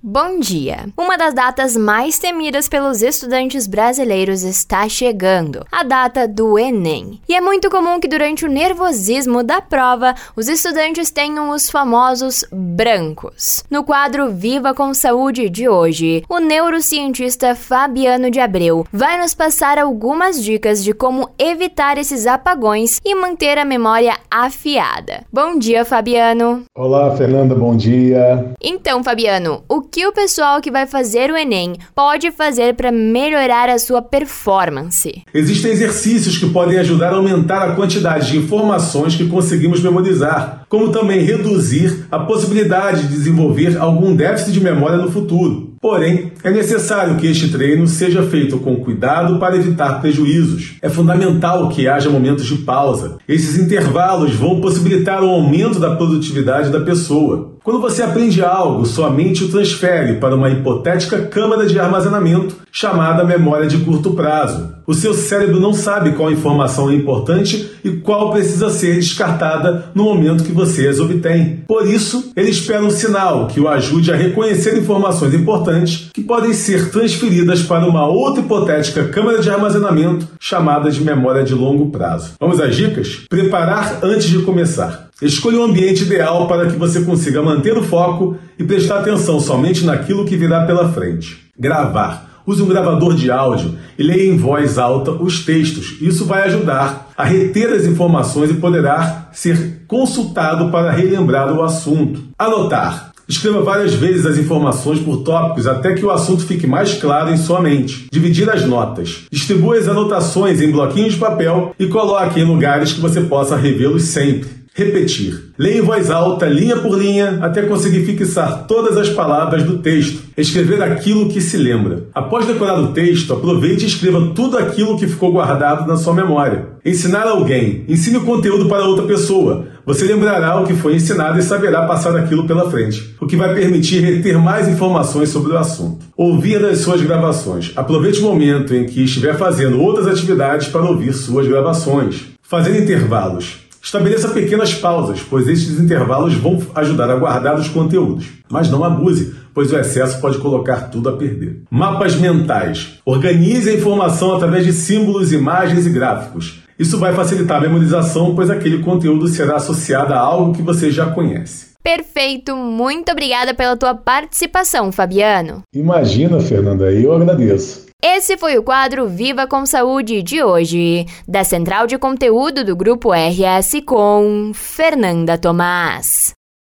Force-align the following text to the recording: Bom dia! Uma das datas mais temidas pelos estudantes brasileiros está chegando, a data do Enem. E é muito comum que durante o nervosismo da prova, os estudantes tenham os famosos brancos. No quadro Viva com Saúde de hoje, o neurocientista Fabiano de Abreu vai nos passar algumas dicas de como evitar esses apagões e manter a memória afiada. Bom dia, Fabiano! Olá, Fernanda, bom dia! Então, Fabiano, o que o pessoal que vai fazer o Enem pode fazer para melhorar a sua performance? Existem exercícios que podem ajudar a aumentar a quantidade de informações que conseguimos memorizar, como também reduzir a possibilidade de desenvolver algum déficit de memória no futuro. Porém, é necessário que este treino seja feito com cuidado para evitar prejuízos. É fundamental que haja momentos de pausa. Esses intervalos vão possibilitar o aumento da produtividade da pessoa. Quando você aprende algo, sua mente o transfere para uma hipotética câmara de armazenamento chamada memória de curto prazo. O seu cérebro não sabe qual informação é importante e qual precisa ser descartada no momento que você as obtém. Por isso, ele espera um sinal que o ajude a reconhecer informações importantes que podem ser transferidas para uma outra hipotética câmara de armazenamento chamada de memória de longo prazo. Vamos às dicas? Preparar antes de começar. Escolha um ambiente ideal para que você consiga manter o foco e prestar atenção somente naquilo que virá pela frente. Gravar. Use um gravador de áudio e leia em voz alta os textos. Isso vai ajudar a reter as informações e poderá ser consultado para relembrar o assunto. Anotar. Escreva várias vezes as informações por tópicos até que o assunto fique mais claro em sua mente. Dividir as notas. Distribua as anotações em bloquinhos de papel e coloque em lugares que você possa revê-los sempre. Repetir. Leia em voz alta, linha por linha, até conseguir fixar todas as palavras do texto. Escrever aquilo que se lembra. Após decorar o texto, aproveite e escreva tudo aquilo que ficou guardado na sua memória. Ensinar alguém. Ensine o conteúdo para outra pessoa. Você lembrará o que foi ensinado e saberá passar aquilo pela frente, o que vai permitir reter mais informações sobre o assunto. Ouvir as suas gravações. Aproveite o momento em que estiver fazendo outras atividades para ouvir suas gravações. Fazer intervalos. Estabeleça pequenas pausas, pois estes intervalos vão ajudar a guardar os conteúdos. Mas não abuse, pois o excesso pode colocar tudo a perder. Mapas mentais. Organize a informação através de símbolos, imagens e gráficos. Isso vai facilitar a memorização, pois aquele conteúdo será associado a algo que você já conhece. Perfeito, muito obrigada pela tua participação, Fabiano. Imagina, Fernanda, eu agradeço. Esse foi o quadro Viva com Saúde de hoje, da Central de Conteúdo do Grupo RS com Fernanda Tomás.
Bom 0.00 0.38
dia! 0.38 0.86
Uma 0.96 1.18
das 1.18 1.34
datas 1.34 1.76
mais 1.76 2.20
temidas 2.20 2.68
pelos 2.68 3.02
estudantes 3.02 3.66
brasileiros 3.66 4.44
está 4.44 4.88
chegando, 4.88 5.66
a 5.72 5.82
data 5.82 6.28
do 6.28 6.56
Enem. 6.56 7.20
E 7.28 7.34
é 7.34 7.40
muito 7.40 7.68
comum 7.68 7.98
que 7.98 8.06
durante 8.06 8.44
o 8.44 8.48
nervosismo 8.48 9.42
da 9.42 9.60
prova, 9.60 10.14
os 10.36 10.48
estudantes 10.48 11.10
tenham 11.10 11.50
os 11.50 11.68
famosos 11.68 12.44
brancos. 12.52 13.64
No 13.68 13.82
quadro 13.82 14.30
Viva 14.30 14.72
com 14.72 14.94
Saúde 14.94 15.48
de 15.48 15.68
hoje, 15.68 16.22
o 16.28 16.38
neurocientista 16.38 17.56
Fabiano 17.56 18.30
de 18.30 18.38
Abreu 18.38 18.86
vai 18.92 19.20
nos 19.20 19.34
passar 19.34 19.80
algumas 19.80 20.40
dicas 20.40 20.84
de 20.84 20.94
como 20.94 21.28
evitar 21.36 21.98
esses 21.98 22.24
apagões 22.24 23.00
e 23.04 23.16
manter 23.16 23.58
a 23.58 23.64
memória 23.64 24.16
afiada. 24.30 25.24
Bom 25.32 25.58
dia, 25.58 25.84
Fabiano! 25.84 26.62
Olá, 26.72 27.16
Fernanda, 27.16 27.56
bom 27.56 27.76
dia! 27.76 28.54
Então, 28.62 29.02
Fabiano, 29.02 29.64
o 29.68 29.87
que 29.90 30.06
o 30.06 30.12
pessoal 30.12 30.60
que 30.60 30.70
vai 30.70 30.86
fazer 30.86 31.30
o 31.30 31.36
Enem 31.36 31.74
pode 31.94 32.30
fazer 32.30 32.74
para 32.74 32.92
melhorar 32.92 33.68
a 33.68 33.78
sua 33.78 34.02
performance? 34.02 35.22
Existem 35.32 35.72
exercícios 35.72 36.36
que 36.38 36.50
podem 36.50 36.78
ajudar 36.78 37.12
a 37.12 37.16
aumentar 37.16 37.62
a 37.62 37.74
quantidade 37.74 38.30
de 38.30 38.38
informações 38.38 39.16
que 39.16 39.26
conseguimos 39.26 39.82
memorizar, 39.82 40.66
como 40.68 40.92
também 40.92 41.22
reduzir 41.22 42.06
a 42.10 42.18
possibilidade 42.18 43.08
de 43.08 43.14
desenvolver 43.14 43.76
algum 43.78 44.14
déficit 44.14 44.52
de 44.52 44.60
memória 44.60 44.98
no 44.98 45.10
futuro. 45.10 45.68
Porém, 45.88 46.32
é 46.44 46.50
necessário 46.50 47.16
que 47.16 47.26
este 47.26 47.48
treino 47.48 47.86
seja 47.86 48.22
feito 48.22 48.58
com 48.58 48.76
cuidado 48.76 49.38
para 49.38 49.56
evitar 49.56 50.02
prejuízos. 50.02 50.74
É 50.82 50.88
fundamental 50.90 51.70
que 51.70 51.88
haja 51.88 52.10
momentos 52.10 52.44
de 52.44 52.56
pausa. 52.56 53.16
Esses 53.26 53.58
intervalos 53.58 54.34
vão 54.34 54.60
possibilitar 54.60 55.24
o 55.24 55.30
aumento 55.30 55.80
da 55.80 55.96
produtividade 55.96 56.68
da 56.68 56.82
pessoa. 56.82 57.54
Quando 57.64 57.80
você 57.80 58.02
aprende 58.02 58.44
algo, 58.44 58.84
sua 58.84 59.08
mente 59.08 59.44
o 59.44 59.48
transfere 59.48 60.16
para 60.16 60.34
uma 60.36 60.50
hipotética 60.50 61.22
câmara 61.22 61.64
de 61.64 61.80
armazenamento 61.80 62.56
chamada 62.70 63.24
memória 63.24 63.66
de 63.66 63.78
curto 63.78 64.10
prazo. 64.10 64.77
O 64.88 64.94
seu 64.94 65.12
cérebro 65.12 65.60
não 65.60 65.74
sabe 65.74 66.12
qual 66.12 66.32
informação 66.32 66.88
é 66.88 66.94
importante 66.94 67.72
e 67.84 67.90
qual 67.90 68.30
precisa 68.30 68.70
ser 68.70 68.94
descartada 68.94 69.90
no 69.94 70.04
momento 70.04 70.42
que 70.42 70.50
você 70.50 70.88
as 70.88 70.98
obtém. 70.98 71.62
Por 71.68 71.86
isso, 71.86 72.32
ele 72.34 72.48
espera 72.48 72.82
um 72.82 72.90
sinal 72.90 73.48
que 73.48 73.60
o 73.60 73.68
ajude 73.68 74.10
a 74.10 74.16
reconhecer 74.16 74.78
informações 74.78 75.34
importantes 75.34 76.08
que 76.14 76.22
podem 76.22 76.54
ser 76.54 76.90
transferidas 76.90 77.60
para 77.60 77.86
uma 77.86 78.06
outra 78.06 78.42
hipotética 78.42 79.08
câmara 79.08 79.40
de 79.40 79.50
armazenamento 79.50 80.26
chamada 80.40 80.90
de 80.90 81.04
memória 81.04 81.44
de 81.44 81.52
longo 81.52 81.90
prazo. 81.90 82.32
Vamos 82.40 82.58
às 82.58 82.74
dicas? 82.74 83.26
Preparar 83.28 83.98
antes 84.02 84.30
de 84.30 84.38
começar. 84.38 85.10
Escolha 85.20 85.58
um 85.58 85.64
ambiente 85.64 86.04
ideal 86.04 86.48
para 86.48 86.64
que 86.64 86.78
você 86.78 87.02
consiga 87.02 87.42
manter 87.42 87.76
o 87.76 87.82
foco 87.82 88.38
e 88.58 88.64
prestar 88.64 89.00
atenção 89.00 89.38
somente 89.38 89.84
naquilo 89.84 90.24
que 90.24 90.34
virá 90.34 90.64
pela 90.64 90.90
frente. 90.94 91.46
Gravar. 91.58 92.27
Use 92.48 92.62
um 92.62 92.66
gravador 92.66 93.14
de 93.14 93.30
áudio 93.30 93.74
e 93.98 94.02
leia 94.02 94.32
em 94.32 94.38
voz 94.38 94.78
alta 94.78 95.10
os 95.10 95.44
textos. 95.44 95.98
Isso 96.00 96.24
vai 96.24 96.44
ajudar 96.44 97.10
a 97.14 97.22
reter 97.22 97.70
as 97.74 97.84
informações 97.84 98.50
e 98.50 98.54
poderá 98.54 99.28
ser 99.34 99.82
consultado 99.86 100.70
para 100.70 100.90
relembrar 100.90 101.54
o 101.54 101.62
assunto. 101.62 102.22
Anotar. 102.38 103.12
Escreva 103.28 103.60
várias 103.60 103.92
vezes 103.92 104.24
as 104.24 104.38
informações 104.38 104.98
por 104.98 105.18
tópicos 105.18 105.66
até 105.66 105.92
que 105.92 106.02
o 106.02 106.10
assunto 106.10 106.46
fique 106.46 106.66
mais 106.66 106.94
claro 106.94 107.30
em 107.30 107.36
sua 107.36 107.60
mente. 107.60 108.08
Dividir 108.10 108.48
as 108.48 108.64
notas. 108.64 109.26
Distribua 109.30 109.76
as 109.76 109.86
anotações 109.86 110.62
em 110.62 110.70
bloquinhos 110.70 111.12
de 111.12 111.20
papel 111.20 111.74
e 111.78 111.86
coloque 111.88 112.40
em 112.40 112.44
lugares 112.44 112.94
que 112.94 113.00
você 113.02 113.20
possa 113.20 113.56
revê-los 113.56 114.04
sempre. 114.04 114.48
Repetir. 114.78 115.54
Leia 115.58 115.78
em 115.78 115.82
voz 115.82 116.08
alta, 116.08 116.46
linha 116.46 116.76
por 116.76 116.96
linha, 116.96 117.40
até 117.42 117.62
conseguir 117.62 118.06
fixar 118.06 118.64
todas 118.68 118.96
as 118.96 119.08
palavras 119.08 119.64
do 119.64 119.78
texto. 119.78 120.22
Escrever 120.36 120.80
aquilo 120.80 121.28
que 121.28 121.40
se 121.40 121.56
lembra. 121.56 122.04
Após 122.14 122.46
decorar 122.46 122.78
o 122.78 122.92
texto, 122.92 123.32
aproveite 123.32 123.82
e 123.82 123.88
escreva 123.88 124.30
tudo 124.36 124.56
aquilo 124.56 124.96
que 124.96 125.08
ficou 125.08 125.32
guardado 125.32 125.84
na 125.84 125.96
sua 125.96 126.14
memória. 126.14 126.68
Ensinar 126.84 127.26
alguém. 127.26 127.84
Ensine 127.88 128.18
o 128.18 128.24
conteúdo 128.24 128.68
para 128.68 128.84
outra 128.84 129.04
pessoa. 129.04 129.66
Você 129.84 130.04
lembrará 130.04 130.60
o 130.60 130.64
que 130.64 130.74
foi 130.74 130.94
ensinado 130.94 131.40
e 131.40 131.42
saberá 131.42 131.84
passar 131.84 132.14
aquilo 132.14 132.46
pela 132.46 132.70
frente, 132.70 133.16
o 133.20 133.26
que 133.26 133.34
vai 133.34 133.52
permitir 133.52 133.98
reter 133.98 134.38
mais 134.38 134.68
informações 134.68 135.30
sobre 135.30 135.54
o 135.54 135.58
assunto. 135.58 136.06
Ouvir 136.16 136.64
as 136.64 136.78
suas 136.78 137.02
gravações. 137.02 137.72
Aproveite 137.74 138.20
o 138.20 138.22
momento 138.22 138.72
em 138.72 138.86
que 138.86 139.02
estiver 139.02 139.36
fazendo 139.36 139.82
outras 139.82 140.06
atividades 140.06 140.68
para 140.68 140.88
ouvir 140.88 141.12
suas 141.14 141.48
gravações. 141.48 142.26
Fazer 142.40 142.80
intervalos. 142.80 143.66
Estabeleça 143.88 144.28
pequenas 144.28 144.74
pausas, 144.74 145.22
pois 145.22 145.48
estes 145.48 145.80
intervalos 145.80 146.34
vão 146.34 146.60
ajudar 146.74 147.08
a 147.08 147.16
guardar 147.16 147.58
os 147.58 147.70
conteúdos. 147.70 148.26
Mas 148.50 148.70
não 148.70 148.84
abuse, 148.84 149.34
pois 149.54 149.72
o 149.72 149.78
excesso 149.78 150.20
pode 150.20 150.36
colocar 150.36 150.90
tudo 150.90 151.08
a 151.08 151.16
perder. 151.16 151.62
Mapas 151.70 152.14
mentais. 152.14 152.98
Organize 153.02 153.70
a 153.70 153.72
informação 153.72 154.36
através 154.36 154.66
de 154.66 154.74
símbolos, 154.74 155.32
imagens 155.32 155.86
e 155.86 155.90
gráficos. 155.90 156.60
Isso 156.78 156.98
vai 156.98 157.14
facilitar 157.14 157.56
a 157.56 157.60
memorização, 157.62 158.34
pois 158.34 158.50
aquele 158.50 158.82
conteúdo 158.82 159.26
será 159.26 159.56
associado 159.56 160.12
a 160.12 160.18
algo 160.18 160.52
que 160.52 160.60
você 160.60 160.90
já 160.90 161.06
conhece. 161.06 161.68
Perfeito, 161.88 162.54
muito 162.54 163.10
obrigada 163.10 163.54
pela 163.54 163.74
tua 163.74 163.94
participação, 163.94 164.92
Fabiano. 164.92 165.62
Imagina, 165.74 166.38
Fernanda, 166.38 166.92
eu 166.92 167.14
agradeço. 167.14 167.86
Esse 168.04 168.36
foi 168.36 168.58
o 168.58 168.62
quadro 168.62 169.08
Viva 169.08 169.46
com 169.46 169.64
Saúde 169.64 170.22
de 170.22 170.42
hoje, 170.42 171.06
da 171.26 171.44
Central 171.44 171.86
de 171.86 171.96
Conteúdo 171.96 172.62
do 172.62 172.76
Grupo 172.76 173.10
RS 173.10 173.80
com 173.86 174.52
Fernanda 174.52 175.38
Tomás. 175.38 176.37